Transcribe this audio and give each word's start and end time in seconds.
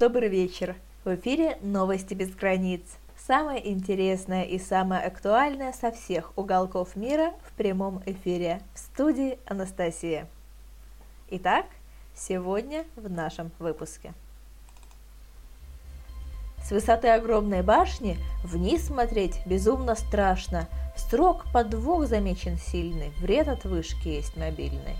Добрый 0.00 0.30
вечер. 0.30 0.76
В 1.04 1.14
эфире 1.14 1.58
«Новости 1.60 2.14
без 2.14 2.34
границ». 2.34 2.80
Самое 3.18 3.70
интересное 3.70 4.44
и 4.44 4.58
самое 4.58 5.02
актуальное 5.02 5.74
со 5.74 5.92
всех 5.92 6.32
уголков 6.38 6.96
мира 6.96 7.34
в 7.46 7.52
прямом 7.52 8.02
эфире. 8.06 8.62
В 8.72 8.78
студии 8.78 9.38
Анастасия. 9.44 10.26
Итак, 11.28 11.66
сегодня 12.14 12.86
в 12.96 13.10
нашем 13.10 13.50
выпуске. 13.58 14.14
С 16.64 16.70
высоты 16.70 17.08
огромной 17.08 17.60
башни 17.60 18.16
вниз 18.42 18.86
смотреть 18.86 19.38
безумно 19.44 19.96
страшно. 19.96 20.66
Срок 20.96 21.44
подвох 21.52 22.06
замечен 22.06 22.56
сильный, 22.56 23.10
вред 23.20 23.48
от 23.48 23.64
вышки 23.64 24.08
есть 24.08 24.34
мобильный. 24.38 24.96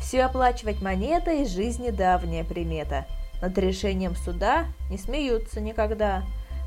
Все 0.00 0.24
оплачивать 0.24 0.80
монетой– 0.80 1.44
жизни 1.46 1.90
давняя 1.90 2.44
примета. 2.44 3.04
Над 3.42 3.58
решением 3.58 4.16
суда 4.16 4.64
не 4.88 4.96
смеются 4.96 5.60
никогда. 5.60 6.22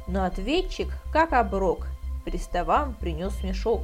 Но 0.08 0.26
ответчик, 0.26 0.90
как 1.12 1.34
оброк, 1.34 1.88
приставам 2.24 2.94
принес 2.94 3.42
мешок. 3.42 3.82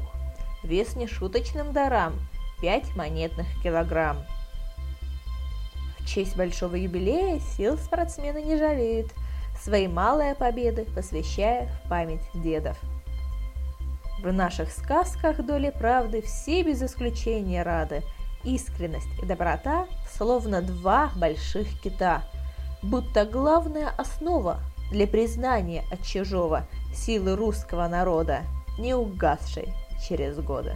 Вес 0.61 0.95
нешуточным 0.95 1.73
дарам– 1.73 2.13
пять 2.61 2.95
монетных 2.95 3.47
килограмм. 3.63 4.17
В 5.97 6.05
честь 6.05 6.37
большого 6.37 6.75
юбилея 6.75 7.39
сил 7.39 7.77
спортсмены 7.79 8.43
не 8.43 8.57
жалеют– 8.57 9.07
свои 9.61 9.87
малые 9.87 10.35
победы 10.35 10.85
посвящая 10.95 11.69
в 11.85 11.89
память 11.89 12.21
дедов. 12.33 12.77
В 14.23 14.31
наших 14.31 14.71
сказках 14.71 15.43
доли 15.45 15.71
правды 15.71 16.21
все 16.21 16.63
без 16.63 16.81
исключения 16.81 17.63
рады. 17.63 18.03
Искренность 18.43 19.07
и 19.21 19.25
доброта 19.25 19.87
словно 20.11 20.61
два 20.61 21.11
больших 21.15 21.67
кита, 21.81 22.23
будто 22.83 23.25
главная 23.25 23.89
основа 23.97 24.59
для 24.91 25.07
признания 25.07 25.83
от 25.91 26.03
чужого 26.03 26.65
силы 26.93 27.35
русского 27.35 27.87
народа, 27.87 28.41
не 28.77 28.93
угасшей 28.93 29.73
через 30.07 30.37
годы. 30.37 30.75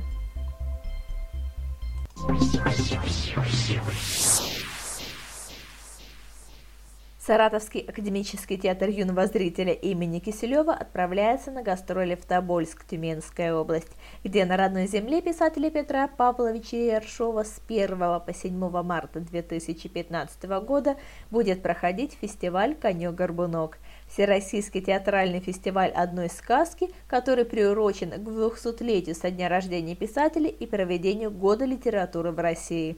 Саратовский 7.26 7.81
академический 7.81 8.56
театр 8.56 8.90
юного 8.90 9.26
зрителя 9.26 9.73
имени 9.73 10.20
Киселева 10.20 10.73
отправляется 10.76 11.50
на 11.50 11.64
гастроли 11.64 12.14
в 12.14 12.23
Тобольск, 12.23 12.86
Тюменская 12.86 13.56
область, 13.56 13.94
где 14.23 14.45
на 14.45 14.58
родной 14.58 14.86
земле 14.86 15.23
писателя 15.23 15.72
Петра 15.72 16.08
Павловича 16.08 16.78
Ершова 16.78 17.42
с 17.42 17.59
1 17.67 17.98
по 17.98 18.32
7 18.32 18.54
марта 18.84 19.22
2015 19.22 20.44
года 20.64 20.98
будет 21.32 21.64
проходить 21.64 22.14
фестиваль 22.14 22.76
«Конек-горбунок». 22.76 23.80
Всероссийский 24.08 24.82
театральный 24.82 25.39
фестиваль 25.39 25.89
одной 25.89 26.30
сказки, 26.30 26.92
который 27.08 27.45
приурочен 27.45 28.12
к 28.12 28.20
200-летию 28.20 29.16
со 29.16 29.32
дня 29.32 29.50
рождения 29.50 29.95
писателя 29.95 30.48
и 30.48 30.67
проведению 30.67 31.32
Года 31.32 31.66
литературы 31.66 32.32
в 32.32 32.38
России. 32.38 32.98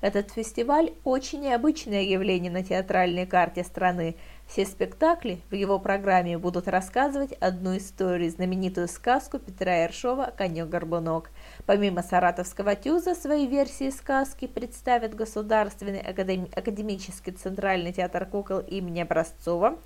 Этот 0.00 0.30
фестиваль– 0.30 0.94
очень 1.04 1.40
необычное 1.40 2.02
явление 2.02 2.50
на 2.50 2.64
театральной 2.64 3.26
карте 3.26 3.62
страны. 3.62 4.16
Все 4.46 4.64
спектакли 4.64 5.42
в 5.50 5.54
его 5.54 5.78
программе 5.78 6.38
будут 6.38 6.68
рассказывать 6.68 7.32
одну 7.34 7.76
историю, 7.76 8.30
знаменитую 8.30 8.88
сказку 8.88 9.38
Петра 9.38 9.84
Ершова 9.84 10.32
«Конек-горбунок». 10.36 11.30
Помимо 11.66 12.02
саратовского 12.02 12.76
тюза, 12.76 13.14
свои 13.14 13.46
версии 13.46 13.90
сказки 13.90 14.46
представят 14.46 15.14
Государственный 15.14 16.00
академи 16.00 16.50
академический 16.56 17.34
центральный 17.34 17.92
театр 17.92 18.24
кукол 18.24 18.60
имени 18.60 19.00
Образцова, 19.00 19.78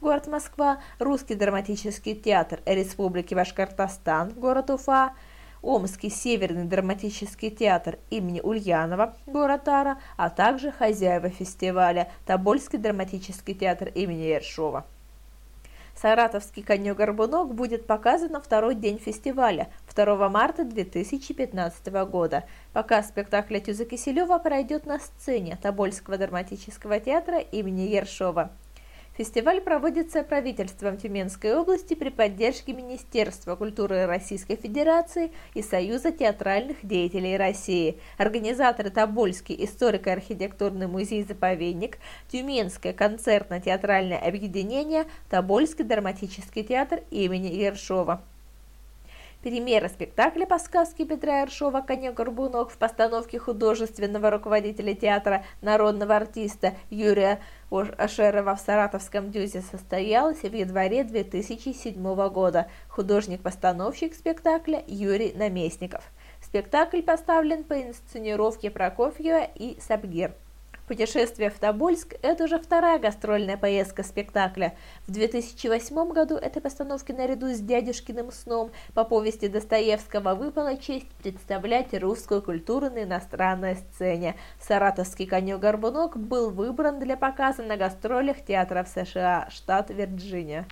город 0.00 0.26
Москва, 0.26 0.80
Русский 0.98 1.36
драматический 1.36 2.16
театр 2.16 2.60
Республики 2.66 3.34
Башкортостан, 3.34 4.30
город 4.30 4.70
Уфа, 4.70 5.12
Омский 5.62 6.10
Северный 6.10 6.64
драматический 6.64 7.50
театр 7.50 7.98
имени 8.08 8.40
Ульянова, 8.40 9.14
город 9.26 9.64
Тара, 9.64 9.98
а 10.16 10.30
также 10.30 10.72
хозяева 10.72 11.28
фестиваля 11.28 12.10
Тобольский 12.26 12.78
драматический 12.78 13.54
театр 13.54 13.88
имени 13.94 14.22
Ершова. 14.22 14.86
Саратовский 16.00 16.62
конек-горбунок 16.62 17.54
будет 17.54 17.86
показан 17.86 18.32
на 18.32 18.40
второй 18.40 18.74
день 18.74 18.98
фестиваля, 18.98 19.68
2 19.94 20.30
марта 20.30 20.64
2015 20.64 21.86
года. 22.08 22.44
Показ 22.72 23.08
спектакля 23.08 23.60
Тюза 23.60 23.84
Киселева 23.84 24.38
пройдет 24.38 24.86
на 24.86 24.98
сцене 24.98 25.58
Тобольского 25.60 26.16
драматического 26.16 27.00
театра 27.00 27.38
имени 27.38 27.82
Ершова. 27.82 28.50
Фестиваль 29.20 29.60
проводится 29.60 30.22
правительством 30.22 30.96
Тюменской 30.96 31.54
области 31.54 31.92
при 31.92 32.08
поддержке 32.08 32.72
Министерства 32.72 33.54
культуры 33.54 34.06
Российской 34.06 34.56
Федерации 34.56 35.30
и 35.52 35.60
Союза 35.60 36.10
театральных 36.10 36.78
деятелей 36.82 37.36
России. 37.36 37.98
Организаторы 38.16 38.88
Тобольский 38.88 39.62
историко-архитектурный 39.62 40.86
музей-заповедник, 40.86 41.98
Тюменское 42.32 42.94
концертно-театральное 42.94 44.16
объединение, 44.16 45.04
Тобольский 45.28 45.84
драматический 45.84 46.64
театр 46.64 47.02
имени 47.10 47.48
Ершова. 47.48 48.22
Премьера 49.42 49.88
спектакля 49.88 50.44
по 50.44 50.58
сказке 50.58 51.06
Петра 51.06 51.40
Ершова 51.40 51.80
«Конек-горбунок» 51.80 52.68
в 52.70 52.76
постановке 52.76 53.38
художественного 53.38 54.30
руководителя 54.30 54.94
театра 54.94 55.44
народного 55.62 56.14
артиста 56.14 56.74
Юрия 56.90 57.40
Ашерова 57.70 58.54
в 58.54 58.60
Саратовском 58.60 59.30
дюзе 59.30 59.62
состоялась 59.62 60.42
в 60.42 60.52
январе 60.52 61.04
2007 61.04 62.28
года. 62.28 62.68
Художник-постановщик 62.88 64.14
спектакля 64.14 64.84
Юрий 64.86 65.32
Наместников. 65.34 66.04
Спектакль 66.42 67.00
поставлен 67.00 67.64
по 67.64 67.80
инсценировке 67.80 68.70
Прокофьева 68.70 69.48
и 69.54 69.80
Сабгир. 69.80 70.34
Путешествие 70.90 71.50
в 71.50 71.58
Тобольск– 71.60 72.14
это 72.22 72.42
уже 72.42 72.58
вторая 72.58 72.98
гастрольная 72.98 73.56
поездка 73.56 74.02
спектакля. 74.02 74.74
В 75.06 75.12
2008 75.12 76.10
году 76.10 76.34
этой 76.34 76.60
постановке 76.60 77.12
наряду 77.12 77.46
с 77.46 77.60
«Дядюшкиным 77.60 78.32
сном» 78.32 78.72
по 78.92 79.04
повести 79.04 79.46
Достоевского 79.46 80.34
выпала 80.34 80.76
честь 80.76 81.06
представлять 81.22 81.94
русскую 81.94 82.42
культуру 82.42 82.90
на 82.90 83.04
иностранной 83.04 83.76
сцене. 83.76 84.34
Саратовский 84.60 85.26
конек-горбунок 85.26 86.16
был 86.16 86.50
выбран 86.50 86.98
для 86.98 87.16
показа 87.16 87.62
на 87.62 87.76
гастролях 87.76 88.44
театров 88.44 88.88
США, 88.88 89.46
штат 89.48 89.90
Вирджиния. 89.90 90.66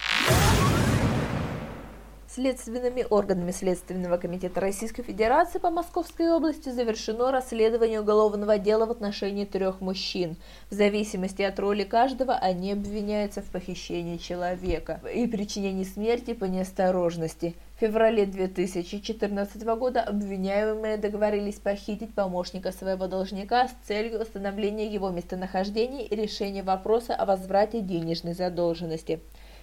Следственными 2.38 3.04
органами 3.10 3.50
Следственного 3.50 4.16
комитета 4.16 4.60
Российской 4.60 5.02
Федерации 5.02 5.58
по 5.58 5.70
Московской 5.70 6.30
области 6.30 6.68
завершено 6.68 7.32
расследование 7.32 8.00
уголовного 8.00 8.58
дела 8.58 8.86
в 8.86 8.92
отношении 8.92 9.44
трех 9.44 9.80
мужчин. 9.80 10.36
В 10.70 10.74
зависимости 10.74 11.42
от 11.42 11.58
роли 11.58 11.82
каждого 11.82 12.34
они 12.34 12.70
обвиняются 12.70 13.42
в 13.42 13.46
похищении 13.46 14.18
человека 14.18 15.00
и 15.12 15.26
причинении 15.26 15.82
смерти 15.82 16.32
по 16.32 16.44
неосторожности. 16.44 17.56
В 17.76 17.80
феврале 17.80 18.24
2014 18.24 19.60
года 19.76 20.00
обвиняемые 20.00 20.96
договорились 20.96 21.56
похитить 21.56 22.14
помощника 22.14 22.70
своего 22.70 23.08
должника 23.08 23.66
с 23.66 23.72
целью 23.88 24.22
установления 24.22 24.86
его 24.86 25.10
местонахождения 25.10 26.04
и 26.04 26.14
решения 26.14 26.62
вопроса 26.62 27.16
о 27.16 27.26
возврате 27.26 27.80
денежной 27.80 28.34
задолженности. 28.34 29.18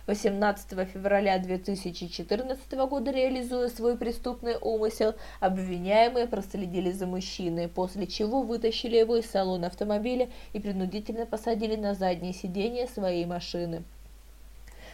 18 0.08 0.88
февраля 0.88 1.40
2014 1.40 2.72
года, 2.88 3.10
реализуя 3.10 3.70
свой 3.70 3.98
преступный 3.98 4.56
умысел, 4.62 5.16
обвиняемые 5.40 6.28
проследили 6.28 6.92
за 6.92 7.08
мужчиной, 7.08 7.68
после 7.68 8.06
чего 8.06 8.44
вытащили 8.44 8.98
его 8.98 9.18
из 9.18 9.26
салона 9.26 9.68
автомобиля 9.68 10.30
и 10.54 10.60
принудительно 10.60 11.26
посадили 11.26 11.76
на 11.76 11.96
заднее 11.96 12.34
сиденье 12.34 12.88
своей 12.88 13.26
машины. 13.26 13.84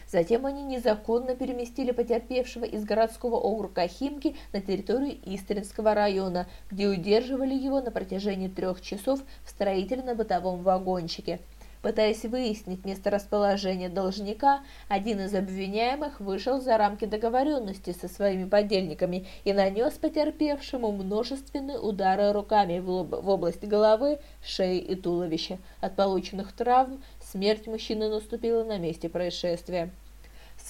Затем 0.08 0.46
они 0.46 0.63
незаконно 0.63 1.36
переместили 1.36 1.92
потерпевшего 1.92 2.63
из 2.63 2.84
городского 2.86 3.36
округа 3.36 3.88
Химки 3.88 4.36
на 4.54 4.62
территорию 4.62 5.18
Истринского 5.25 5.94
района, 5.94 6.48
где 6.69 6.88
удерживали 6.88 7.54
его 7.54 7.81
на 7.81 7.92
протяжении 7.92 8.48
трех 8.48 8.81
часов 8.81 9.22
в 9.46 9.50
строительно-бытовом 9.50 10.63
вагончике. 10.63 11.40
Пытаясь 11.81 12.24
выяснить 12.25 12.86
месторасположение 12.86 13.89
должника, 13.89 14.62
один 14.88 15.19
из 15.19 15.33
обвиняемых 15.33 16.19
вышел 16.19 16.62
за 16.62 16.78
рамки 16.78 17.06
договоренности 17.06 17.92
со 17.92 18.07
своими 18.07 18.48
подельниками 18.48 19.25
и 19.45 19.51
нанес 19.51 19.92
потерпевшему 19.94 20.92
множественные 20.92 21.80
удары 21.80 22.33
руками 22.33 22.78
в, 22.78 23.04
в 23.04 23.30
область 23.30 23.63
головы, 23.63 24.19
шеи 24.44 24.78
и 24.78 24.94
туловища. 24.94 25.57
От 25.80 25.95
полученных 25.95 26.54
травм 26.54 27.04
смерть 27.19 27.66
мужчины 27.66 28.10
наступила 28.10 28.63
на 28.63 28.77
месте 28.77 29.10
происшествия. 29.10 29.92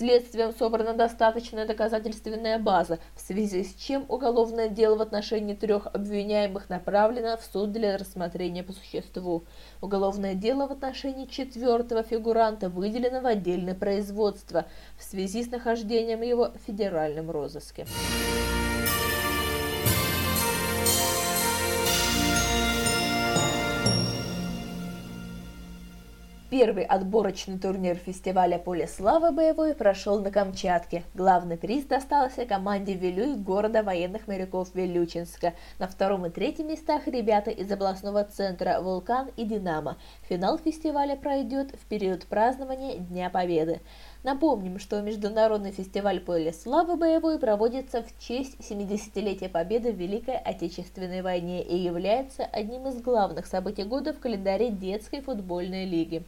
Следствием 0.01 0.51
собрана 0.51 0.95
достаточная 0.95 1.68
доказательственная 1.68 2.57
база, 2.57 2.98
в 3.15 3.21
связи 3.21 3.63
с 3.63 3.75
чем 3.75 4.03
уголовное 4.07 4.68
дело 4.68 4.95
в 4.95 5.01
отношении 5.03 5.53
трех 5.53 5.86
обвиняемых 5.86 6.71
направлено 6.71 7.38
в 7.38 7.44
суд 7.44 7.71
для 7.71 8.00
рассмотрения 8.00 8.63
по 8.63 8.74
существу. 8.74 9.44
Уголовное 9.80 10.33
дело 10.33 10.65
в 10.65 10.71
отношении 10.71 11.27
четвертого 11.27 12.01
фигуранта 12.01 12.68
выделено 12.68 13.21
в 13.21 13.27
отдельное 13.27 13.75
производство 13.75 14.65
в 14.98 15.03
связи 15.03 15.44
с 15.44 15.51
нахождением 15.51 16.24
его 16.24 16.50
в 16.50 16.57
федеральном 16.65 17.30
розыске. 17.30 17.86
Первый 26.51 26.83
отборочный 26.83 27.57
турнир 27.57 27.95
фестиваля 27.95 28.59
«Поле 28.59 28.86
славы» 28.86 29.31
боевой 29.31 29.74
прошел 29.74 30.19
на 30.19 30.31
Камчатке. 30.31 31.03
Главный 31.13 31.56
приз 31.56 31.86
достался 31.86 32.45
команде 32.45 32.94
«Вилюй» 32.94 33.38
города 33.38 33.83
военных 33.83 34.27
моряков 34.27 34.75
Вилючинска. 34.75 35.53
На 35.80 35.88
втором 35.88 36.25
и 36.25 36.30
третьем 36.30 36.68
местах 36.68 37.07
ребята 37.07 37.51
из 37.51 37.71
областного 37.71 38.25
центра 38.25 38.81
«Вулкан» 38.81 39.30
и 39.38 39.45
«Динамо». 39.45 39.95
Финал 40.27 40.57
фестиваля 40.57 41.15
пройдет 41.15 41.71
в 41.71 41.86
период 41.88 42.25
празднования 42.25 42.98
Дня 42.98 43.30
Победы. 43.30 43.80
Напомним, 44.24 44.77
что 44.77 45.01
Международный 45.01 45.71
фестиваль 45.71 46.19
«Поле 46.19 46.51
славы» 46.51 46.98
боевой 46.98 47.39
проводится 47.39 48.03
в 48.03 48.19
честь 48.19 48.57
70-летия 48.59 49.48
Победы 49.48 49.94
в 49.94 49.95
Великой 49.95 50.36
Отечественной 50.36 51.21
войне 51.21 51.63
и 51.63 51.77
является 51.77 52.44
одним 52.44 52.89
из 52.89 53.01
главных 53.01 53.45
событий 53.45 53.83
года 53.83 54.12
в 54.12 54.19
календаре 54.19 54.69
детской 54.69 55.21
футбольной 55.21 55.86
лиги. 55.86 56.25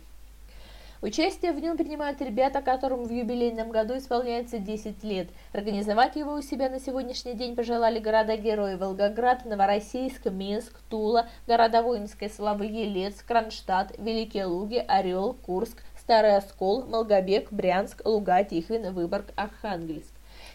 Участие 1.03 1.51
в 1.51 1.59
нем 1.59 1.75
принимают 1.75 2.21
ребята, 2.21 2.61
которым 2.61 3.03
в 3.03 3.11
юбилейном 3.11 3.71
году 3.71 3.97
исполняется 3.97 4.57
10 4.57 5.03
лет. 5.03 5.27
Организовать 5.51 6.15
его 6.15 6.31
у 6.33 6.41
себя 6.41 6.69
на 6.69 6.79
сегодняшний 6.79 7.33
день 7.33 7.57
пожелали 7.57 7.99
города-герои 7.99 8.75
Волгоград, 8.75 9.43
Новороссийск, 9.43 10.27
Минск, 10.27 10.79
Тула, 10.89 11.27
города 11.45 11.81
воинской 11.81 12.29
славы 12.29 12.67
Елец, 12.67 13.21
Кронштадт, 13.21 13.97
Великие 13.97 14.45
Луги, 14.45 14.77
Орел, 14.77 15.33
Курск, 15.33 15.83
Старый 15.99 16.37
Оскол, 16.37 16.85
Молгобек, 16.85 17.51
Брянск, 17.51 18.01
Луга, 18.05 18.41
Тихвин, 18.45 18.93
Выборг, 18.93 19.33
Архангельск. 19.35 20.12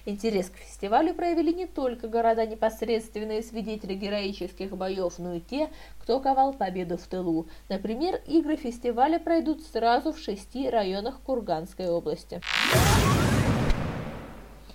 Интерес 0.09 0.49
к 0.49 0.57
фестивалю 0.57 1.13
проявили 1.13 1.53
не 1.53 1.67
только 1.67 2.09
города 2.09 2.47
непосредственные 2.47 3.43
свидетели 3.43 3.93
героических 3.93 4.75
боев, 4.75 5.19
но 5.19 5.35
и 5.35 5.41
те, 5.41 5.69
кто 5.99 6.19
ковал 6.19 6.55
победу 6.55 6.97
в 6.97 7.07
тылу. 7.07 7.47
Например, 7.69 8.19
игры 8.27 8.57
фестиваля 8.57 9.19
пройдут 9.19 9.63
сразу 9.65 10.15
в 10.15 10.19
шести 10.19 10.71
районах 10.71 11.21
Курганской 11.21 11.91
области. 11.91 12.41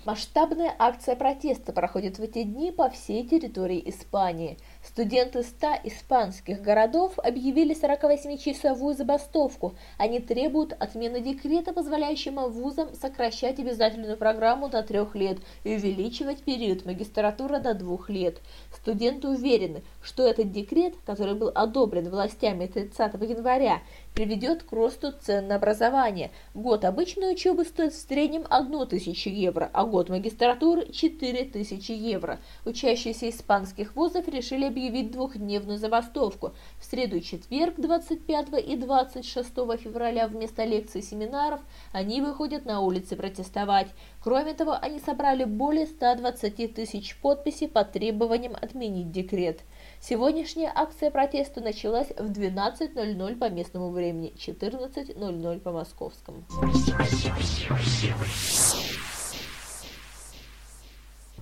Масштабная 0.06 0.76
акция 0.78 1.16
протеста 1.16 1.74
проходит 1.74 2.20
в 2.20 2.22
эти 2.22 2.44
дни 2.44 2.72
по 2.72 2.92
всей 2.92 3.28
территории 3.28 3.82
Испании. 3.90 4.60
Студенты 4.86 5.44
100 5.44 5.68
испанских 5.86 6.62
городов 6.62 7.18
объявили 7.18 7.74
48-часовую 7.74 8.94
забастовку. 8.96 9.76
Они 9.98 10.20
требуют 10.20 10.74
отмены 10.74 11.22
декрета, 11.22 11.72
позволяющего 11.72 12.50
вузам 12.50 12.94
сокращать 12.94 13.60
обязательную 13.60 14.18
программу 14.18 14.68
до 14.68 14.84
трех 14.84 15.16
лет 15.16 15.38
и 15.64 15.76
увеличивать 15.76 16.44
период 16.44 16.86
магистратуры 16.86 17.60
до 17.60 17.74
двух 17.74 18.10
лет. 18.10 18.42
Студенты 18.76 19.30
уверены, 19.30 19.84
что 20.04 20.28
этот 20.28 20.52
декрет, 20.52 20.96
который 21.06 21.36
был 21.36 21.52
одобрен 21.56 22.10
властями 22.10 22.68
30 22.68 23.14
января, 23.22 23.82
приведет 24.14 24.64
к 24.64 24.72
росту 24.72 25.12
цен 25.12 25.48
на 25.48 25.56
образование. 25.56 26.32
Год 26.54 26.86
обычной 26.86 27.34
учебы 27.34 27.66
стоит 27.66 27.94
в 27.94 28.02
среднем 28.02 28.46
1000 28.50 29.30
евро, 29.30 29.70
а 29.74 29.86
год 29.86 30.10
магистратуры 30.10 30.92
4000 30.92 31.92
евро. 31.92 32.40
Учащиеся 32.66 33.30
испанских 33.30 33.96
вузов 33.96 34.28
решили 34.28 34.66
объявить 34.66 35.12
двухдневную 35.12 35.78
забастовку. 35.78 36.54
В 36.80 36.86
среду 36.86 37.18
и 37.18 37.22
четверг 37.22 37.76
25 37.78 38.48
и 38.66 38.76
26 38.76 39.48
февраля 39.80 40.28
вместо 40.28 40.64
лекций 40.64 41.02
и 41.02 41.04
семинаров 41.04 41.62
они 41.92 42.22
выходят 42.22 42.66
на 42.66 42.82
улицы 42.82 43.16
протестовать. 43.16 43.88
Кроме 44.24 44.54
того, 44.54 44.78
они 44.80 45.00
собрали 45.00 45.44
более 45.44 45.88
120 45.88 46.76
тысяч 46.76 47.18
подписей 47.20 47.68
по 47.68 47.84
требованиям 47.84 48.56
отменить 48.62 49.12
декрет. 49.12 49.62
Сегодняшняя 50.06 50.70
акция 50.76 51.12
протеста 51.12 51.62
началась 51.62 52.10
в 52.10 52.30
12.00 52.30 53.38
по 53.38 53.50
местному 53.50 53.90
времени, 53.90 54.34
14.00 54.36 55.60
по 55.62 55.72
московскому. 55.72 56.44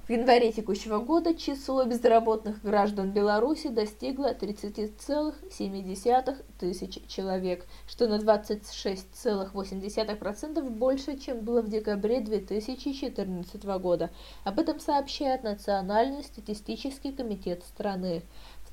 В 0.08 0.12
январе 0.12 0.52
текущего 0.52 0.98
года 0.98 1.36
число 1.36 1.86
безработных 1.86 2.64
граждан 2.64 3.12
Беларуси 3.12 3.68
достигло 3.68 4.34
30,7 4.34 6.44
тысяч 6.58 7.00
человек, 7.08 7.68
что 7.88 8.08
на 8.08 8.16
26,8% 8.16 10.70
больше, 10.72 11.20
чем 11.20 11.42
было 11.42 11.62
в 11.62 11.70
декабре 11.70 12.20
2014 12.20 13.64
года. 13.80 14.10
Об 14.44 14.60
этом 14.60 14.80
сообщает 14.80 15.44
Национальный 15.44 16.24
статистический 16.24 17.12
комитет 17.12 17.64
страны. 17.64 18.24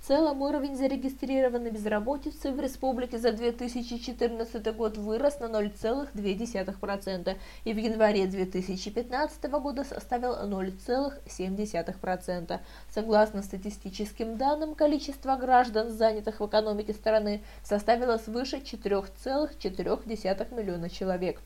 Целом 0.09 0.41
уровень 0.41 0.75
зарегистрированной 0.75 1.71
безработицы 1.71 2.51
в 2.51 2.59
республике 2.59 3.19
за 3.19 3.31
2014 3.31 4.75
год 4.75 4.97
вырос 4.97 5.39
на 5.39 5.51
0,2% 5.51 7.37
и 7.65 7.73
в 7.75 7.77
январе 7.77 8.27
2015 8.27 9.51
года 9.51 9.85
составил 9.85 10.33
0,7%. 10.33 12.61
Согласно 12.89 13.43
статистическим 13.43 14.39
данным, 14.39 14.75
количество 14.75 15.37
граждан, 15.37 15.91
занятых 15.91 16.41
в 16.41 16.47
экономике 16.47 16.95
страны, 16.95 17.43
составило 17.63 18.17
свыше 18.17 18.61
4,4 18.61 20.57
миллиона 20.57 20.89
человек. 20.89 21.43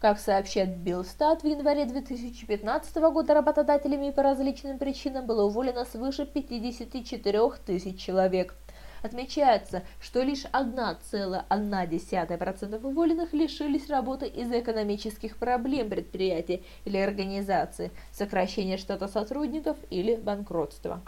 Как 0.00 0.18
сообщает 0.18 0.78
Белстат, 0.78 1.42
в 1.42 1.46
январе 1.46 1.84
2015 1.84 2.96
года 3.12 3.34
работодателями 3.34 4.10
по 4.10 4.22
различным 4.22 4.78
причинам 4.78 5.26
было 5.26 5.44
уволено 5.44 5.84
свыше 5.84 6.24
54 6.24 7.50
тысяч 7.66 8.00
человек. 8.00 8.54
Отмечается, 9.02 9.82
что 10.00 10.22
лишь 10.22 10.46
1,1% 10.46 12.86
уволенных 12.86 13.34
лишились 13.34 13.90
работы 13.90 14.26
из-за 14.26 14.60
экономических 14.60 15.36
проблем 15.36 15.90
предприятия 15.90 16.62
или 16.86 16.96
организации, 16.96 17.90
сокращения 18.10 18.78
штата 18.78 19.06
сотрудников 19.06 19.76
или 19.90 20.16
банкротства. 20.16 21.02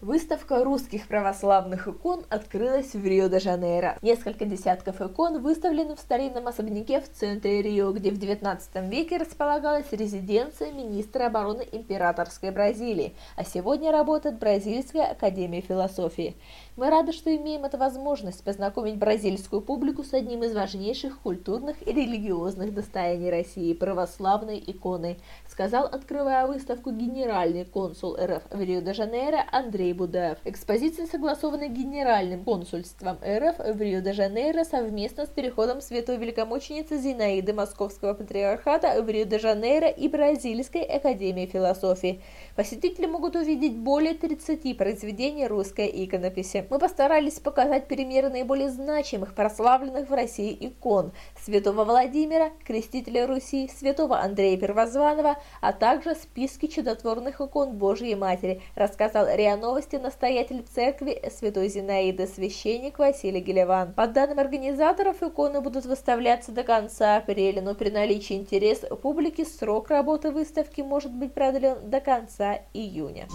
Выставка 0.00 0.64
русских 0.64 1.08
православных 1.08 1.86
икон 1.86 2.24
открылась 2.30 2.94
в 2.94 3.04
Рио-де-Жанейро. 3.04 3.98
Несколько 4.00 4.46
десятков 4.46 5.02
икон 5.02 5.42
выставлены 5.42 5.94
в 5.94 6.00
старинном 6.00 6.48
особняке 6.48 7.02
в 7.02 7.12
центре 7.12 7.60
Рио, 7.60 7.92
где 7.92 8.10
в 8.10 8.18
XIX 8.18 8.88
веке 8.88 9.18
располагалась 9.18 9.92
резиденция 9.92 10.72
министра 10.72 11.26
обороны 11.26 11.66
императорской 11.70 12.50
Бразилии, 12.50 13.14
а 13.36 13.44
сегодня 13.44 13.92
работает 13.92 14.38
Бразильская 14.38 15.04
академия 15.04 15.60
философии. 15.60 16.34
Мы 16.80 16.88
рады, 16.88 17.12
что 17.12 17.36
имеем 17.36 17.66
эту 17.66 17.76
возможность 17.76 18.42
познакомить 18.42 18.96
бразильскую 18.96 19.60
публику 19.60 20.02
с 20.02 20.14
одним 20.14 20.44
из 20.44 20.54
важнейших 20.54 21.20
культурных 21.20 21.76
и 21.86 21.92
религиозных 21.92 22.72
достояний 22.72 23.28
России– 23.28 23.74
православной 23.74 24.64
иконой, 24.66 25.18
сказал, 25.46 25.84
открывая 25.84 26.46
выставку 26.46 26.90
генеральный 26.90 27.66
консул 27.66 28.16
РФ 28.16 28.44
в 28.50 28.62
Рио-де-Жанейро 28.62 29.44
Андрей 29.52 29.92
Будаев. 29.92 30.38
Экспозиция 30.46 31.04
согласована 31.04 31.68
Генеральным 31.68 32.44
консульством 32.44 33.18
РФ 33.22 33.58
в 33.58 33.78
Рио-де-Жанейро 33.78 34.64
совместно 34.64 35.26
с 35.26 35.28
переходом 35.28 35.82
Святой 35.82 36.16
Великомученицы 36.16 36.96
Зинаиды 36.96 37.52
Московского 37.52 38.14
Патриархата 38.14 39.02
в 39.02 39.06
Рио-де-Жанейро 39.06 39.88
и 39.88 40.08
Бразильской 40.08 40.84
Академии 40.84 41.44
Философии. 41.44 42.22
Посетители 42.56 43.04
могут 43.04 43.36
увидеть 43.36 43.76
более 43.76 44.14
30 44.14 44.78
произведений 44.78 45.46
русской 45.46 45.90
иконописи. 46.06 46.69
Мы 46.70 46.78
постарались 46.78 47.40
показать 47.40 47.88
примеры 47.88 48.30
наиболее 48.30 48.70
значимых, 48.70 49.34
прославленных 49.34 50.08
в 50.08 50.14
России 50.14 50.56
икон 50.60 51.10
святого 51.44 51.84
Владимира, 51.84 52.50
крестителя 52.64 53.26
Руси, 53.26 53.68
святого 53.76 54.20
Андрея 54.20 54.56
Первозванного, 54.56 55.36
а 55.60 55.72
также 55.72 56.14
списки 56.14 56.68
чудотворных 56.68 57.40
икон 57.40 57.76
Божьей 57.76 58.14
Матери, 58.14 58.62
рассказал 58.76 59.26
РИА 59.26 59.56
Новости 59.56 59.96
настоятель 59.96 60.62
церкви 60.62 61.20
святой 61.36 61.68
Зинаиды, 61.68 62.28
священник 62.28 63.00
Василий 63.00 63.40
Гелеван. 63.40 63.92
По 63.92 64.06
данным 64.06 64.38
организаторов, 64.38 65.24
иконы 65.24 65.60
будут 65.60 65.86
выставляться 65.86 66.52
до 66.52 66.62
конца 66.62 67.16
апреля, 67.16 67.62
но 67.62 67.74
при 67.74 67.90
наличии 67.90 68.36
интереса 68.36 68.94
публики 68.94 69.44
срок 69.44 69.90
работы 69.90 70.30
выставки 70.30 70.82
может 70.82 71.10
быть 71.10 71.34
продлен 71.34 71.90
до 71.90 71.98
конца 71.98 72.60
июня. 72.72 73.26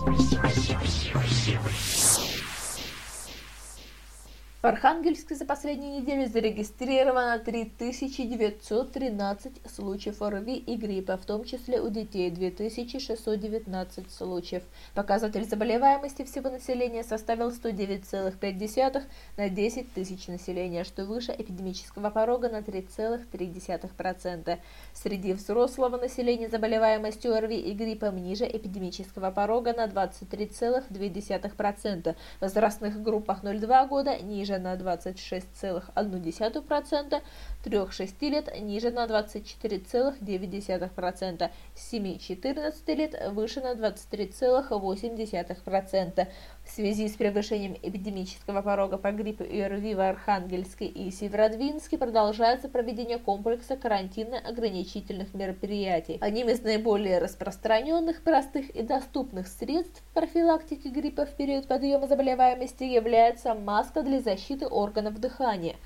В 4.66 4.68
Архангельске 4.68 5.36
за 5.36 5.46
последнюю 5.46 6.02
неделю 6.02 6.28
зарегистрировано 6.28 7.38
3913 7.38 9.62
случаев 9.70 10.24
ОРВИ 10.24 10.56
и 10.56 10.76
гриппа, 10.76 11.18
в 11.18 11.26
том 11.28 11.44
числе 11.44 11.80
у 11.80 11.92
детей 11.92 12.32
2619 12.32 14.12
случаев. 14.12 14.64
Показатель 14.96 15.46
заболеваемости 15.46 16.24
всего 16.24 16.50
населения 16.50 17.04
составил 17.04 17.52
109,5 17.52 19.04
на 19.38 19.50
10 19.50 19.94
тысяч 19.94 20.28
населения, 20.28 20.84
что 20.84 21.06
выше 21.06 21.36
эпидемического 21.38 22.10
порога 22.10 22.50
на 22.50 22.62
3,3%. 22.62 24.58
Среди 24.96 25.34
взрослого 25.34 25.98
населения 25.98 26.50
заболеваемость 26.50 27.24
ОРВИ 27.24 27.60
и 27.60 27.72
гриппом 27.74 28.18
ниже 28.18 28.46
эпидемического 28.46 29.30
порога 29.30 29.74
на 29.74 29.86
23,2%. 29.86 32.16
В 32.40 32.42
возрастных 32.42 33.04
группах 33.04 33.44
0,2 33.44 33.88
года 33.88 34.18
ниже 34.24 34.55
ниже 34.56 34.60
на 34.60 34.76
26,1%, 34.76 37.22
3-6 37.64 38.30
лет 38.30 38.62
ниже 38.62 38.92
на 38.92 39.06
24,9%, 39.06 41.50
7-14 41.76 42.96
лет 42.96 43.16
выше 43.32 43.62
на 43.62 43.74
23,8%. 43.74 46.28
В 46.66 46.72
связи 46.72 47.08
с 47.08 47.14
превышением 47.14 47.78
эпидемического 47.82 48.62
порога 48.64 48.98
по 48.98 49.12
гриппу 49.12 49.44
и 49.44 49.62
ОРВИ 49.62 49.94
в 49.94 50.00
Архангельске 50.00 50.86
и 50.86 51.12
Северодвинске 51.12 51.98
продолжается 51.98 52.68
проведение 52.68 53.20
комплекса 53.20 53.78
карантинно-ограничительных 53.78 55.36
мероприятий. 55.36 56.18
Одним 56.20 56.50
из 56.50 56.64
наиболее 56.64 57.20
распространенных, 57.20 58.24
простых 58.24 58.72
и 58.72 58.82
доступных 58.82 59.48
средств 59.48 60.04
профилактики 60.16 60.88
гриппа 60.88 61.26
в 61.28 61.36
период 61.36 61.68
подъема 61.68 62.08
заболеваемости 62.08 62.84
является 62.84 63.54
маска 63.54 64.02
для 64.02 64.20
защиты 64.20 64.68
органов 64.68 65.20
дыхания– 65.20 65.76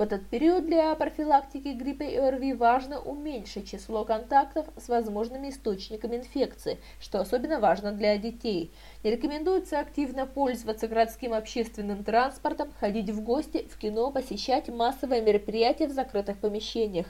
в 0.00 0.02
этот 0.02 0.26
период 0.28 0.64
для 0.64 0.94
профилактики 0.94 1.68
гриппа 1.68 2.04
и 2.04 2.16
ОРВИ 2.16 2.54
важно 2.54 2.98
уменьшить 3.00 3.70
число 3.70 4.06
контактов 4.06 4.66
с 4.78 4.88
возможными 4.88 5.50
источниками 5.50 6.16
инфекции, 6.16 6.78
что 7.02 7.20
особенно 7.20 7.60
важно 7.60 7.92
для 7.92 8.16
детей. 8.16 8.72
Не 9.04 9.10
рекомендуется 9.10 9.78
активно 9.78 10.24
пользоваться 10.24 10.88
городским 10.88 11.34
общественным 11.34 12.02
транспортом, 12.02 12.72
ходить 12.80 13.10
в 13.10 13.20
гости, 13.22 13.68
в 13.70 13.76
кино, 13.76 14.10
посещать 14.10 14.70
массовые 14.70 15.20
мероприятия 15.20 15.86
в 15.86 15.92
закрытых 15.92 16.38
помещениях. 16.38 17.06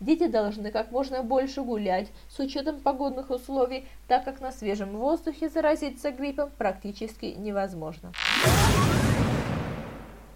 Дети 0.00 0.26
должны 0.26 0.70
как 0.70 0.92
можно 0.92 1.22
больше 1.22 1.60
гулять 1.60 2.08
с 2.30 2.38
учетом 2.38 2.80
погодных 2.80 3.28
условий, 3.28 3.84
так 4.08 4.24
как 4.24 4.40
на 4.40 4.50
свежем 4.50 4.96
воздухе 4.96 5.50
заразиться 5.50 6.10
гриппом 6.10 6.48
практически 6.56 7.26
невозможно. 7.36 8.12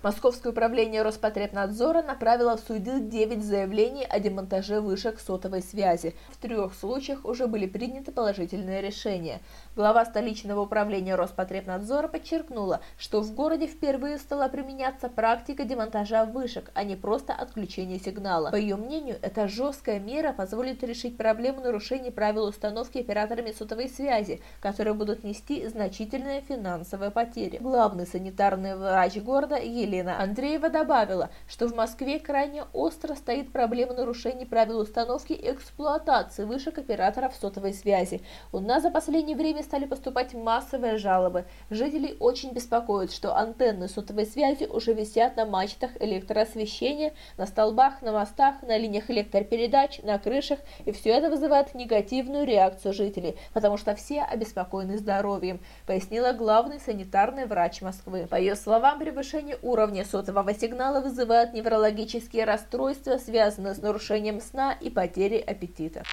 Московское 0.05 0.53
управление 0.53 1.01
Роспотребнадзора 1.01 2.03
направило 2.03 2.59
в 2.59 2.61
суды 2.61 3.01
9 3.01 3.43
заявлений 3.43 4.05
о 4.05 4.21
демонтаже 4.21 4.83
вышек 4.83 5.19
сотовой 5.19 5.63
связи. 5.63 6.15
В 6.29 6.37
трех 6.37 6.75
случаях 6.75 7.25
уже 7.25 7.47
были 7.47 7.67
приняты 7.67 8.13
положительные 8.13 8.83
решения. 8.83 9.41
Глава 9.75 10.05
столичного 10.05 10.61
управления 10.61 11.15
Роспотребнадзора 11.15 12.09
подчеркнула, 12.09 12.83
что 12.99 13.23
в 13.23 13.33
городе 13.35 13.67
впервые 13.67 14.19
стала 14.19 14.49
применяться 14.49 15.09
практика 15.09 15.65
демонтажа 15.65 16.27
вышек, 16.27 16.71
а 16.75 16.85
не 16.85 16.97
просто 16.97 17.33
отключение 17.33 17.99
сигнала. 17.99 18.51
По 18.51 18.57
ее 18.57 18.77
мнению, 18.77 19.17
эта 19.23 19.49
жесткая 19.49 20.01
мера 20.01 20.35
позволит 20.35 20.85
решить 20.85 21.17
проблему 21.17 21.63
нарушений 21.63 22.11
правил 22.11 22.45
установки 22.45 22.99
операторами 22.99 23.53
сотовой 23.53 23.89
связи, 23.89 24.43
которые 24.61 24.93
будут 24.93 25.25
нести 25.25 25.67
значительные 25.67 26.43
финансовые 26.43 27.11
потери. 27.11 27.57
Главный 27.57 28.07
санитарный 28.07 28.77
врач 28.77 29.17
города 29.17 29.57
Елена 29.57 29.94
Елена 29.95 30.21
Андреева 30.21 30.69
добавила, 30.71 31.31
что 31.47 31.69
в 31.69 31.75
Москве 31.75 32.19
крайне 32.19 32.65
остро 32.73 33.15
стоит 33.15 33.53
проблема 33.53 33.95
нарушений 33.95 34.45
правил 34.45 34.81
установки 34.81 35.33
и 35.33 35.53
эксплуатации 35.53 36.45
вышек 36.45 36.79
операторов 36.79 37.35
сотовой 37.35 37.73
связи. 37.73 38.21
У 38.53 38.59
нас 38.59 38.83
за 38.83 38.91
последнее 38.91 39.37
время 39.37 39.63
стали 39.63 39.85
поступать 39.85 40.35
массовые 40.35 40.99
жалобы. 40.99 41.45
Жителей 41.71 42.17
очень 42.19 42.53
беспокоит, 42.53 43.13
что 43.13 43.37
антенны 43.37 43.89
сотовой 43.89 44.27
связи 44.27 44.65
уже 44.65 44.93
висят 44.93 45.37
на 45.37 45.47
мачтах 45.47 45.91
электроосвещения, 46.01 47.15
на 47.37 47.47
столбах, 47.47 48.03
на 48.03 48.13
мостах, 48.13 48.63
на 48.63 48.77
линиях 48.77 49.11
электропередач, 49.11 50.01
на 50.03 50.19
крышах, 50.19 50.59
и 50.85 50.93
все 50.93 51.11
это 51.11 51.31
вызывает 51.31 51.75
негативную 51.75 52.47
реакцию 52.47 52.93
жителей, 52.95 53.37
потому 53.53 53.77
что 53.77 53.95
все 53.95 54.23
обеспокоены 54.23 54.99
здоровьем, 54.99 55.61
пояснила 55.87 56.33
главный 56.33 56.81
санитарный 56.81 57.47
врач 57.47 57.81
Москвы. 57.81 58.27
По 58.29 58.37
ее 58.37 58.57
словам, 58.57 58.99
превышение 58.99 59.57
уровня 59.63 59.84
уровня 59.85 60.05
сотового 60.07 60.55
сигнала 60.55 61.01
вызывают 61.01 61.53
неврологические 61.53 62.45
расстройства, 62.45 63.19
связанные 63.19 63.75
с 63.75 63.83
нарушением 63.83 64.41
сна 64.41 64.73
и 64.73 64.89
потерей 64.89 65.41
аппетита. 65.41 66.05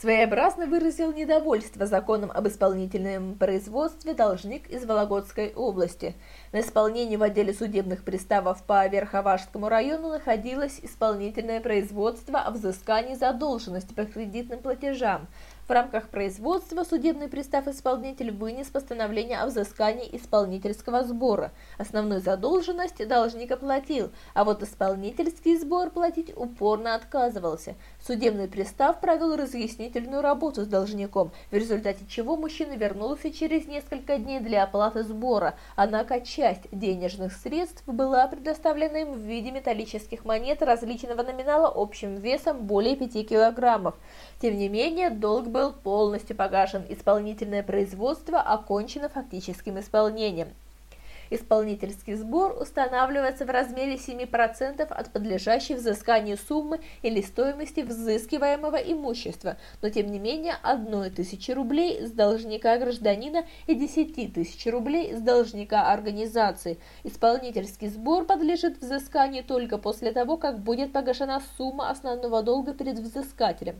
Своеобразно 0.00 0.66
выразил 0.66 1.12
недовольство 1.12 1.86
законом 1.86 2.30
об 2.32 2.46
исполнительном 2.48 3.34
производстве 3.34 4.14
должник 4.14 4.68
из 4.68 4.84
Вологодской 4.84 5.52
области. 5.54 6.14
На 6.52 6.60
исполнении 6.60 7.16
в 7.16 7.22
отделе 7.22 7.52
судебных 7.52 8.04
приставов 8.04 8.62
по 8.64 8.86
Верховашскому 8.86 9.68
району 9.68 10.10
находилось 10.10 10.80
исполнительное 10.82 11.60
производство 11.60 12.40
о 12.40 12.50
взыскании 12.52 13.14
задолженности 13.14 13.94
по 13.94 14.04
кредитным 14.04 14.60
платежам. 14.60 15.28
В 15.68 15.70
рамках 15.70 16.08
производства 16.08 16.82
судебный 16.82 17.28
пристав-исполнитель 17.28 18.32
вынес 18.32 18.66
постановление 18.66 19.38
о 19.38 19.46
взыскании 19.46 20.08
исполнительского 20.16 21.04
сбора. 21.04 21.52
Основную 21.78 22.20
задолженность 22.20 23.06
должник 23.06 23.52
оплатил, 23.52 24.10
а 24.34 24.42
вот 24.42 24.64
исполнительский 24.64 25.56
сбор 25.56 25.90
платить 25.90 26.32
упорно 26.36 26.96
отказывался. 26.96 27.76
Судебный 28.04 28.48
пристав 28.48 29.00
провел 29.00 29.36
разъяснительную 29.36 30.22
работу 30.22 30.64
с 30.64 30.66
должником, 30.66 31.30
в 31.52 31.54
результате 31.54 32.04
чего 32.08 32.36
мужчина 32.36 32.72
вернулся 32.72 33.30
через 33.30 33.68
несколько 33.68 34.18
дней 34.18 34.40
для 34.40 34.64
оплаты 34.64 35.04
сбора, 35.04 35.54
однако 35.76 36.20
часть 36.20 36.62
денежных 36.72 37.32
средств 37.32 37.84
была 37.86 38.26
предоставлена 38.26 39.02
им 39.02 39.12
в 39.12 39.18
виде 39.18 39.52
металлических 39.52 40.24
монет 40.24 40.62
различного 40.62 41.22
номинала 41.22 41.72
общим 41.72 42.16
весом 42.16 42.66
более 42.66 42.96
5 42.96 43.28
килограммов. 43.28 43.94
Тем 44.40 44.56
не 44.56 44.68
менее, 44.68 45.10
долг 45.10 45.46
был 45.46 45.72
полностью 45.72 46.34
погашен, 46.34 46.84
исполнительное 46.88 47.62
производство 47.62 48.40
окончено 48.40 49.08
фактическим 49.10 49.78
исполнением. 49.78 50.48
Исполнительский 51.34 52.14
сбор 52.14 52.60
устанавливается 52.60 53.46
в 53.46 53.50
размере 53.50 53.94
7% 53.94 54.82
от 54.82 55.12
подлежащей 55.12 55.74
взысканию 55.76 56.36
суммы 56.36 56.80
или 57.00 57.22
стоимости 57.22 57.80
взыскиваемого 57.80 58.76
имущества, 58.76 59.56
но 59.80 59.88
тем 59.88 60.10
не 60.10 60.18
менее 60.18 60.56
1 60.62 61.10
тысячи 61.14 61.50
рублей 61.50 62.06
с 62.06 62.10
должника 62.10 62.76
гражданина 62.76 63.46
и 63.66 63.74
10 63.74 64.34
тысяч 64.34 64.70
рублей 64.70 65.14
с 65.14 65.20
должника 65.22 65.90
организации. 65.90 66.78
Исполнительский 67.02 67.88
сбор 67.88 68.26
подлежит 68.26 68.82
взысканию 68.82 69.42
только 69.42 69.78
после 69.78 70.12
того, 70.12 70.36
как 70.36 70.58
будет 70.58 70.92
погашена 70.92 71.40
сумма 71.56 71.88
основного 71.88 72.42
долга 72.42 72.74
перед 72.74 72.98
взыскателем. 72.98 73.76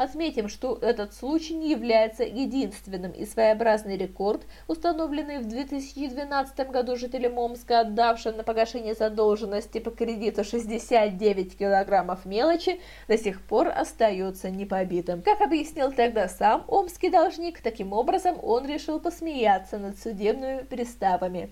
Отметим, 0.00 0.48
что 0.48 0.78
этот 0.80 1.12
случай 1.12 1.52
не 1.52 1.72
является 1.72 2.22
единственным 2.22 3.12
и 3.12 3.26
своеобразный 3.26 3.98
рекорд, 3.98 4.46
установленный 4.66 5.40
в 5.40 5.46
2012 5.46 6.70
году 6.70 6.96
жителем 6.96 7.36
Омска, 7.36 7.80
отдавшим 7.80 8.38
на 8.38 8.42
погашение 8.42 8.94
задолженности 8.94 9.78
по 9.78 9.90
кредиту 9.90 10.42
69 10.42 11.58
килограммов 11.58 12.24
мелочи, 12.24 12.80
до 13.08 13.18
сих 13.18 13.42
пор 13.42 13.68
остается 13.68 14.48
непобитым. 14.48 15.20
Как 15.20 15.42
объяснил 15.42 15.92
тогда 15.92 16.28
сам 16.28 16.64
омский 16.66 17.10
должник, 17.10 17.60
таким 17.60 17.92
образом 17.92 18.38
он 18.42 18.66
решил 18.66 19.00
посмеяться 19.00 19.76
над 19.76 19.98
судебными 19.98 20.62
приставами. 20.62 21.50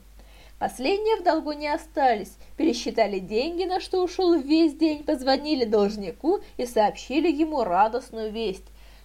Последние 0.59 1.17
в 1.17 1.23
долгу 1.23 1.53
не 1.53 1.69
остались, 1.69 2.37
пересчитали 2.57 3.21
деньги, 3.21 3.65
на 3.65 3.79
что 3.79 4.03
ушел 4.03 4.35
весь 4.35 4.75
день, 4.75 5.05
позвонили 5.05 5.65
должнику 5.65 6.41
и 6.57 6.67
сообщили 6.67 7.31
ему 7.31 7.63
радостную 7.63 8.33
весть. 8.33 8.65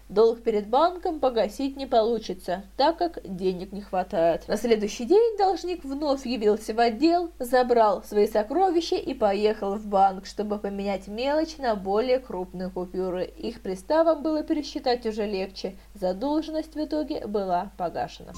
Долг 0.10 0.42
перед 0.42 0.68
банком 0.68 1.20
погасить 1.20 1.78
не 1.78 1.86
получится, 1.86 2.64
так 2.76 2.98
как 2.98 3.20
денег 3.24 3.72
не 3.72 3.82
хватает. 3.82 4.48
На 4.48 4.58
следующий 4.58 5.06
день 5.06 5.38
должник 5.38 5.84
вновь 5.84 6.26
явился 6.26 6.74
в 6.74 6.80
отдел, 6.80 7.32
забрал 7.40 8.04
свои 8.04 8.28
сокровища 8.28 8.96
и 8.96 9.14
поехал 9.14 9.76
в 9.76 9.86
банк, 9.86 10.26
чтобы 10.26 10.58
поменять 10.60 11.08
мелочь 11.08 11.58
на 11.58 11.76
более 11.76 12.20
крупные 12.20 12.70
купюры. 12.70 13.26
Их 13.26 13.62
приставам 13.62 14.24
было 14.24 14.44
пересчитать 14.44 15.06
уже 15.06 15.26
легче. 15.26 15.78
Задолженность 15.94 16.76
в 16.76 16.84
итоге 16.84 17.26
была 17.26 17.72
погашена. 17.78 18.34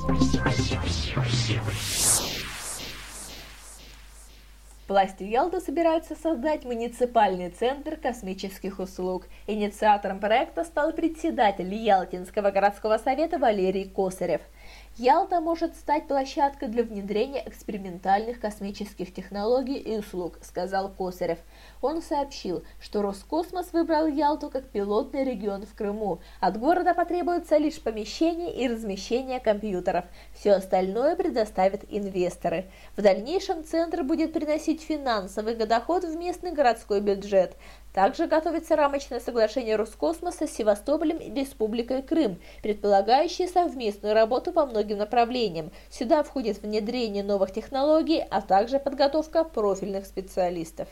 Власти 4.87 5.23
Ялты 5.23 5.61
собираются 5.61 6.15
создать 6.15 6.63
муниципальный 6.63 7.49
центр 7.49 7.95
космических 7.95 8.77
услуг. 8.77 9.25
Инициатором 9.47 10.19
проекта 10.19 10.63
стал 10.63 10.91
председатель 10.91 11.73
Ялтинского 11.73 12.51
городского 12.51 12.99
совета 12.99 13.39
Валерий 13.39 13.89
Косарев– 13.89 14.41
Ялта 14.97 15.41
может 15.41 15.75
стать 15.75 16.07
площадкой 16.07 16.69
для 16.69 16.83
внедрения 16.83 17.43
экспериментальных 17.45 18.39
космических 18.39 19.13
технологий 19.13 19.77
и 19.77 19.97
услуг, 19.97 20.39
сказал 20.41 20.89
Косарев. 20.89 21.39
Он 21.81 22.01
сообщил, 22.01 22.63
что 22.79 23.01
Роскосмос 23.01 23.73
выбрал 23.73 24.07
Ялту 24.07 24.49
как 24.49 24.69
пилотный 24.69 25.25
регион 25.25 25.65
в 25.65 25.75
Крыму. 25.75 26.21
От 26.39 26.57
города 26.57 26.93
потребуется 26.93 27.57
лишь 27.57 27.81
помещение 27.81 28.55
и 28.55 28.69
размещение 28.69 29.41
компьютеров. 29.41 30.05
Все 30.33 30.53
остальное 30.53 31.17
предоставят 31.17 31.83
инвесторы. 31.89 32.67
В 32.95 33.01
дальнейшем 33.01 33.65
центр 33.65 34.01
будет 34.01 34.31
приносить 34.31 34.74
финансовый 34.81 35.55
доход 35.55 36.03
в 36.03 36.15
местный 36.15 36.51
городской 36.51 37.01
бюджет. 37.01 37.55
Также 37.93 38.27
готовится 38.27 38.75
рамочное 38.75 39.19
соглашение 39.19 39.75
Роскосмоса 39.75 40.47
с 40.47 40.51
Севастополем 40.51 41.17
и 41.17 41.33
Республикой 41.33 42.01
Крым, 42.01 42.39
предполагающее 42.61 43.47
совместную 43.47 44.13
работу 44.13 44.51
по 44.51 44.65
многим 44.65 44.97
направлениям. 44.97 45.71
Сюда 45.89 46.23
входит 46.23 46.61
внедрение 46.61 47.23
новых 47.23 47.51
технологий, 47.51 48.23
а 48.29 48.41
также 48.41 48.79
подготовка 48.79 49.43
профильных 49.43 50.05
специалистов. 50.05 50.87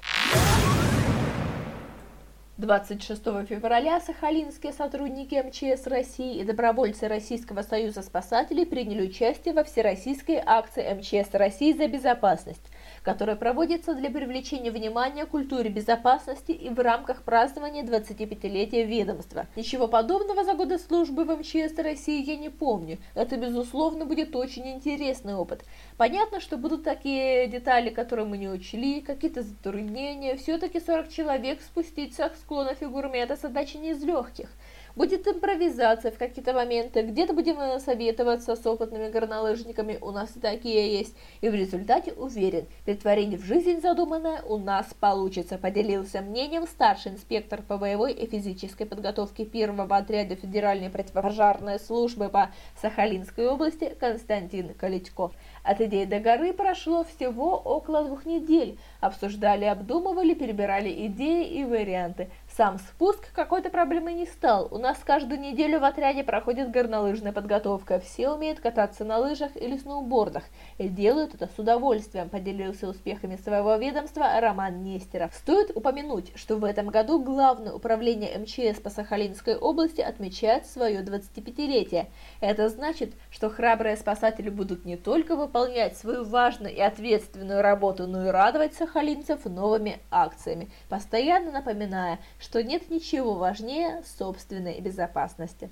26 2.58 3.24
февраля 3.48 4.00
сахалинские 4.00 4.74
сотрудники 4.74 5.36
МЧС 5.36 5.88
России 5.88 6.40
и 6.40 6.44
добровольцы 6.44 7.08
Российского 7.08 7.64
союза 7.64 8.04
спасателей 8.04 8.66
приняли 8.66 9.08
участие 9.08 9.56
во 9.56 9.64
всероссийской 9.64 10.42
акции 10.46 10.94
МЧС 10.94 11.34
России 11.34 11.74
за 11.74 11.88
безопасность 11.88 12.62
которая 13.04 13.36
проводится 13.36 13.94
для 13.94 14.10
привлечения 14.10 14.72
внимания 14.72 15.26
к 15.26 15.30
культуре 15.30 15.70
безопасности 15.70 16.52
и 16.52 16.70
в 16.70 16.80
рамках 16.80 17.24
празднования 17.24 17.84
25-летия 17.84 18.86
ведомства. 18.86 19.48
Ничего 19.56 19.88
подобного 19.88 20.44
за 20.44 20.54
годы 20.54 20.80
службы 20.80 21.26
в 21.26 21.38
МЧС 21.38 21.78
России 21.78 22.24
я 22.24 22.38
не 22.38 22.50
помню. 22.50 22.98
Это, 23.14 23.38
безусловно, 23.38 24.06
будет 24.06 24.36
очень 24.36 24.68
интересный 24.72 25.36
опыт. 25.36 25.66
Понятно, 25.98 26.40
что 26.40 26.58
будут 26.58 26.84
такие 26.84 27.48
детали, 27.48 27.90
которые 27.90 28.26
мы 28.26 28.38
не 28.38 28.48
учли, 28.48 29.02
какие-то 29.02 29.44
затруднения. 29.44 30.38
Все-таки 30.38 30.80
40 30.80 31.10
человек 31.10 31.62
спуститься 31.62 32.32
с 32.36 32.42
склона 32.42 32.74
фигурами– 32.74 33.18
это 33.20 33.36
задача 33.36 33.78
не 33.78 33.92
из 33.92 34.04
легких. 34.04 34.50
Будет 34.96 35.28
импровизация 35.28 36.12
в 36.12 36.20
какие-то 36.20 36.54
моменты, 36.54 37.02
где-то 37.02 37.34
будем 37.34 37.60
э, 37.60 37.80
советоваться 37.80 38.56
с 38.56 38.64
опытными 38.64 39.10
горнолыжниками, 39.10 39.98
у 40.00 40.12
нас 40.12 40.30
такие 40.40 41.00
есть. 41.00 41.16
И 41.42 41.50
в 41.50 41.56
результате 41.56 42.14
уверен, 42.14 42.68
притворение 42.86 43.40
в 43.40 43.44
жизнь 43.44 43.82
задуманное 43.82 44.44
у 44.44 44.60
нас 44.60 44.94
получится, 45.00 45.58
поделился 45.58 46.22
мнением 46.22 46.68
старший 46.68 47.14
инспектор 47.14 47.64
по 47.64 47.80
боевой 47.80 48.14
и 48.14 48.28
физической 48.28 48.86
подготовке 48.86 49.46
первого 49.46 49.98
отряда 49.98 50.36
Федеральной 50.36 50.92
противопожарной 50.92 51.80
службы 51.80 52.30
по 52.30 52.52
Сахалинской 52.80 53.48
области 53.48 53.96
Константин 54.00 54.76
Калитько. 54.76 55.32
От 55.64 55.82
идеи 55.82 56.06
до 56.06 56.20
горы 56.20 56.54
прошло 56.54 57.04
всего 57.04 57.58
около 57.58 58.06
двух 58.06 58.26
недель. 58.26 58.78
Обсуждали, 59.02 59.66
обдумывали, 59.66 60.34
перебирали 60.34 61.08
идеи 61.08 61.48
и 61.48 61.66
варианты. 61.66 62.30
Сам 62.56 62.78
спуск 62.78 63.34
какой-то 63.34 63.70
проблемой 63.70 64.14
не 64.14 64.26
стал. 64.26 64.68
У 64.72 64.78
нас 64.78 65.00
каждую 65.04 65.40
неделю 65.42 65.80
в 65.80 65.84
отряде 65.84 66.24
проходит 66.24 66.72
горнолыжная 66.72 67.32
подготовка. 67.32 68.00
Все 68.00 68.30
умеют 68.30 68.60
кататься 68.60 69.04
на 69.06 69.18
лыжах 69.18 69.56
или 69.56 69.78
сноубордах. 69.78 70.44
И 70.78 70.88
делают 70.88 71.34
это 71.34 71.48
с 71.48 71.58
удовольствием, 71.58 72.30
поделился 72.30 72.88
успехами 72.88 73.38
своего 73.38 73.76
ведомства 73.76 74.40
Роман 74.40 74.84
Нестеров. 74.84 75.34
Стоит 75.34 75.76
упомянуть, 75.76 76.32
что 76.36 76.58
в 76.58 76.64
этом 76.64 76.88
году 76.88 77.24
Главное 77.24 77.74
управление 77.74 78.38
МЧС 78.38 78.80
по 78.80 78.90
Сахалинской 78.90 79.56
области 79.56 80.02
отмечает 80.02 80.68
свое 80.68 81.02
25-летие. 81.02 82.08
Это 82.42 82.70
значит, 82.70 83.14
что 83.32 83.50
храбрые 83.50 83.96
спасатели 83.96 84.50
будут 84.50 84.84
не 84.84 84.98
только 84.98 85.36
выполнять 85.54 85.96
свою 85.96 86.24
важную 86.24 86.74
и 86.74 86.80
ответственную 86.80 87.62
работу, 87.62 88.08
но 88.08 88.26
и 88.28 88.32
радовать 88.32 88.74
сахалинцев 88.74 89.46
новыми 89.46 90.00
акциями, 90.10 90.72
постоянно 90.90 91.52
напоминая, 91.52 92.20
что 92.40 92.64
нет 92.64 92.90
ничего 92.90 93.36
важнее 93.36 94.02
собственной 94.18 94.80
безопасности. 94.80 95.70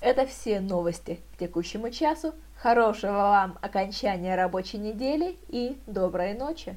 Это 0.00 0.26
все 0.26 0.60
новости 0.60 1.20
к 1.34 1.38
текущему 1.38 1.90
часу. 1.90 2.34
Хорошего 2.56 3.12
вам 3.12 3.58
окончания 3.60 4.36
рабочей 4.36 4.78
недели 4.78 5.36
и 5.48 5.78
доброй 5.86 6.32
ночи! 6.34 6.74